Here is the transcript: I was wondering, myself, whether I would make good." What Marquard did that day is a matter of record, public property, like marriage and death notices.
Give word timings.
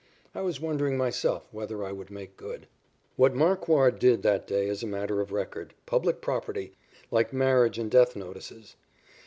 I 0.33 0.41
was 0.41 0.59
wondering, 0.59 0.97
myself, 0.97 1.43
whether 1.51 1.85
I 1.85 1.91
would 1.91 2.09
make 2.09 2.35
good." 2.35 2.65
What 3.17 3.35
Marquard 3.35 3.99
did 3.99 4.23
that 4.23 4.47
day 4.47 4.67
is 4.67 4.81
a 4.81 4.87
matter 4.87 5.21
of 5.21 5.31
record, 5.31 5.75
public 5.85 6.21
property, 6.21 6.73
like 7.11 7.31
marriage 7.31 7.77
and 7.77 7.91
death 7.91 8.15
notices. 8.15 8.75